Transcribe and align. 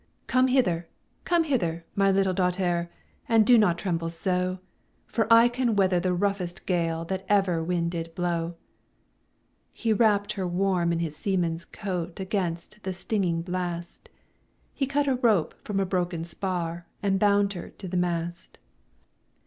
'Come 0.25 0.47
hither! 0.47 0.89
come 1.25 1.43
hither! 1.43 1.85
my 1.93 2.09
little 2.09 2.33
daughtèr. 2.33 2.89
And 3.29 3.45
do 3.45 3.55
not 3.55 3.77
tremble 3.77 4.09
so; 4.09 4.57
For 5.05 5.31
I 5.31 5.47
can 5.47 5.75
weather 5.75 5.99
the 5.99 6.11
roughest 6.15 6.65
gale 6.65 7.05
That 7.05 7.23
ever 7.29 7.63
wind 7.63 7.91
did 7.91 8.15
blow.' 8.15 8.55
He 9.71 9.93
wrapp'd 9.93 10.31
her 10.31 10.47
warm 10.47 10.91
in 10.91 10.97
his 10.97 11.15
seaman's 11.15 11.65
coat 11.65 12.19
Against 12.19 12.81
the 12.81 12.93
stinging 12.93 13.43
blast; 13.43 14.09
He 14.73 14.87
cut 14.87 15.05
a 15.07 15.17
rope 15.17 15.53
from 15.63 15.79
a 15.79 15.85
broken 15.85 16.23
spar, 16.23 16.87
And 17.03 17.19
bound 17.19 17.53
her 17.53 17.69
to 17.69 17.87
the 17.87 17.95
mast. 17.95 18.57